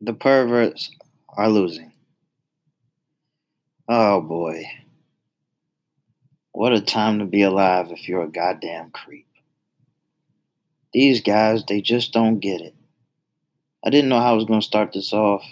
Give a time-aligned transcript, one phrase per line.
[0.00, 0.92] The perverts
[1.36, 1.92] are losing.
[3.88, 4.64] Oh boy.
[6.52, 9.26] What a time to be alive if you're a goddamn creep.
[10.92, 12.74] These guys, they just don't get it.
[13.84, 15.44] I didn't know how I was going to start this off,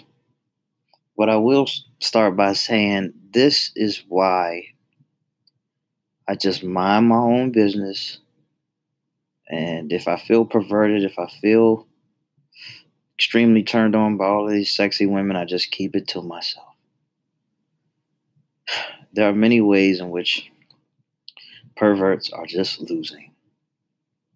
[1.17, 1.67] but I will
[1.99, 4.63] start by saying this is why
[6.27, 8.19] I just mind my own business.
[9.49, 11.86] And if I feel perverted, if I feel
[13.17, 16.67] extremely turned on by all of these sexy women, I just keep it to myself.
[19.13, 20.51] There are many ways in which
[21.75, 23.31] perverts are just losing.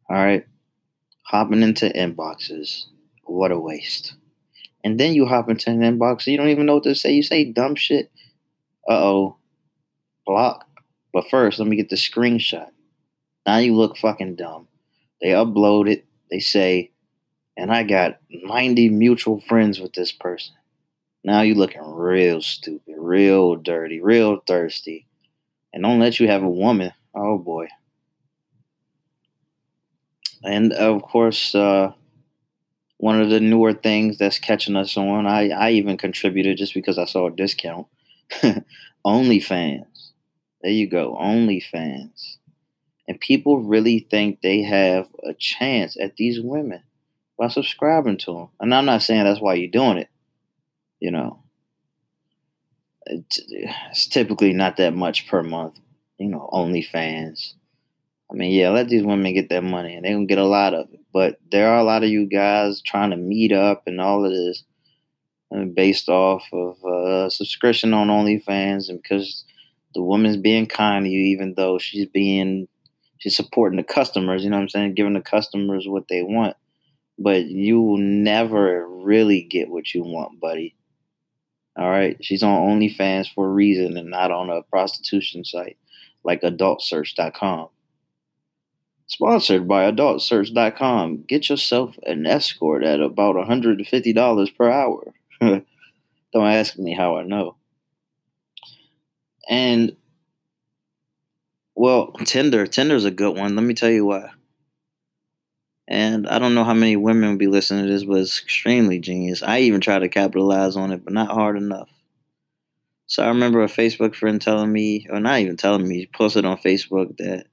[0.10, 0.46] All right?
[1.24, 2.86] Hopping into inboxes.
[3.26, 4.16] What a waste.
[4.84, 7.12] And then you hop into an inbox, and you don't even know what to say.
[7.12, 8.12] You say dumb shit.
[8.90, 9.38] Uh oh.
[10.26, 10.66] Block.
[11.14, 12.70] But first, let me get the screenshot.
[13.46, 14.68] Now you look fucking dumb.
[15.22, 16.06] They upload it.
[16.32, 16.91] They say,
[17.58, 20.56] and I got 90 mutual friends with this person.
[21.24, 25.06] Now you looking real stupid, real dirty, real thirsty.
[25.74, 26.92] And don't let you have a woman.
[27.16, 27.68] Oh boy.
[30.44, 31.92] And of course, uh,
[32.98, 36.98] one of the newer things that's catching us on, I, I even contributed just because
[36.98, 37.88] I saw a discount.
[39.06, 39.86] OnlyFans.
[40.62, 42.38] There you go, OnlyFans.
[43.08, 46.82] And people really think they have a chance at these women
[47.42, 48.50] by subscribing to them.
[48.60, 50.10] And I'm not saying that's why you're doing it.
[51.00, 51.42] You know,
[53.08, 55.80] it's typically not that much per month.
[56.20, 57.54] You know, OnlyFans.
[58.32, 60.76] I mean, yeah, let these women get their money and they can get a lot
[60.76, 61.00] of it.
[61.12, 64.32] But there are a lot of you guys trying to meet up and all of
[64.32, 64.64] this
[65.50, 69.46] and based off of uh, subscription on OnlyFans and because
[69.96, 72.68] the woman's being kind to you, even though she's being
[73.18, 74.44] she's supporting the customers.
[74.44, 74.94] You know what I'm saying?
[74.94, 76.56] Giving the customers what they want,
[77.18, 80.76] but you will never really get what you want, buddy.
[81.78, 85.78] All right, she's on OnlyFans for a reason and not on a prostitution site
[86.24, 87.70] like AdultSearch.com.
[89.08, 91.24] Sponsored by AdultSearch.com.
[91.28, 95.14] Get yourself an escort at about $150 per hour.
[95.42, 95.66] Don't
[96.36, 97.56] ask me how I know.
[99.50, 99.96] And
[101.76, 103.56] well, Tinder, Tinder's a good one.
[103.56, 104.30] Let me tell you why.
[105.88, 109.00] And I don't know how many women would be listening to this, but it's extremely
[109.00, 109.44] genius.
[109.44, 111.90] I even tried to capitalize on it, but not hard enough.
[113.08, 116.58] So I remember a Facebook friend telling me, or not even telling me, posted on
[116.58, 117.46] Facebook that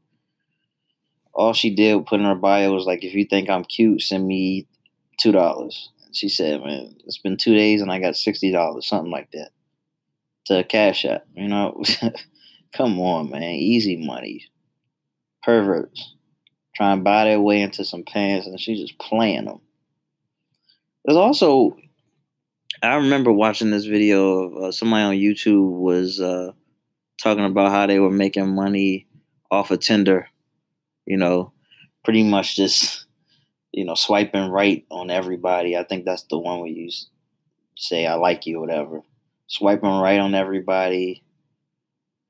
[1.34, 4.26] all she did put in her bio was like, if you think I'm cute, send
[4.26, 4.68] me
[5.18, 5.90] two dollars.
[6.12, 9.50] She said, man, it's been two days and I got sixty dollars, something like that
[10.46, 11.26] to Cash App.
[11.34, 11.82] You know,
[12.72, 14.44] come on, man, easy money.
[15.42, 16.14] Perverts
[16.78, 19.60] trying to buy their way into some pants, and she's just playing them.
[21.04, 21.76] There's also,
[22.82, 26.52] I remember watching this video of uh, somebody on YouTube was uh,
[27.20, 29.08] talking about how they were making money
[29.50, 30.28] off of Tinder.
[31.04, 31.52] You know,
[32.04, 33.06] pretty much just
[33.72, 35.76] you know swiping right on everybody.
[35.76, 36.90] I think that's the one where you
[37.76, 39.02] say I like you, whatever
[39.48, 41.24] swiping right on everybody.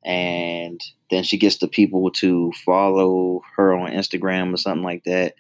[0.05, 5.35] And then she gets the people to follow her on Instagram or something like that.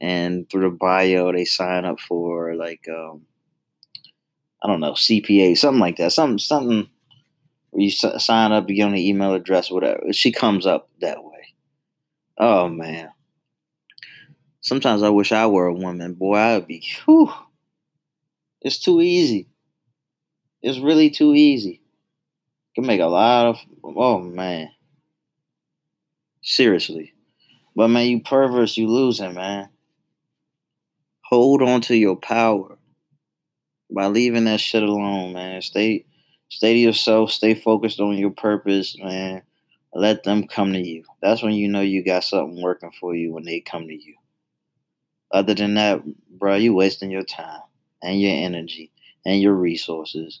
[0.00, 3.22] And through the bio, they sign up for like, um,
[4.62, 6.12] I don't know, CPA, something like that.
[6.12, 6.88] Something, something
[7.70, 10.12] where you sign up, you get the email address, whatever.
[10.12, 11.54] She comes up that way.
[12.38, 13.10] Oh, man.
[14.60, 16.14] Sometimes I wish I were a woman.
[16.14, 17.32] Boy, I would be, whew.
[18.62, 19.48] It's too easy.
[20.62, 21.82] It's really too easy.
[22.74, 24.70] Can make a lot of oh man.
[26.42, 27.12] Seriously.
[27.76, 29.68] But man, you perverts, you losing, man.
[31.22, 32.78] Hold on to your power
[33.90, 35.62] by leaving that shit alone, man.
[35.62, 36.04] Stay
[36.48, 39.42] stay to yourself, stay focused on your purpose, man.
[39.92, 41.04] Let them come to you.
[41.22, 44.14] That's when you know you got something working for you when they come to you.
[45.32, 46.02] Other than that,
[46.38, 47.62] bro, you wasting your time
[48.02, 48.92] and your energy
[49.24, 50.40] and your resources